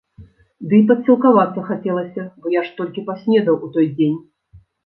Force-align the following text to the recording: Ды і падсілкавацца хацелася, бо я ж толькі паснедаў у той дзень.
Ды 0.71 0.79
і 0.83 0.85
падсілкавацца 0.91 1.65
хацелася, 1.69 2.25
бо 2.41 2.55
я 2.59 2.65
ж 2.71 2.75
толькі 2.81 3.05
паснедаў 3.11 3.55
у 3.69 3.73
той 3.77 3.87
дзень. 3.97 4.19